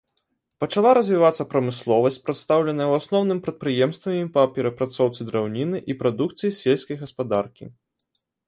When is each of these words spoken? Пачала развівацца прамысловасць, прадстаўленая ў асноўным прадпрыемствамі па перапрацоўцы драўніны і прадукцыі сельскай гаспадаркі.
Пачала 0.61 0.91
развівацца 0.97 1.43
прамысловасць, 1.51 2.17
прадстаўленая 2.29 2.87
ў 2.91 3.03
асноўным 3.03 3.39
прадпрыемствамі 3.49 4.23
па 4.39 4.49
перапрацоўцы 4.57 5.21
драўніны 5.31 5.77
і 5.93 6.01
прадукцыі 6.01 6.55
сельскай 6.63 6.95
гаспадаркі. 7.05 7.65